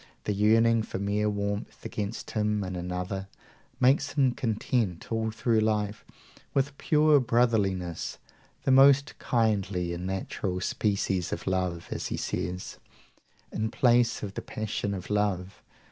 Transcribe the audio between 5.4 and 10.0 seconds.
life, with pure brotherliness, "the most kindly